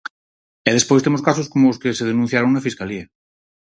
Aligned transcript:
E 0.69 0.71
despois 0.77 1.03
temos 1.05 1.25
casos 1.27 1.47
como 1.53 1.65
os 1.71 1.79
que 1.81 1.95
se 1.97 2.07
denunciaron 2.11 2.51
na 2.53 2.65
Fiscalía. 2.67 3.05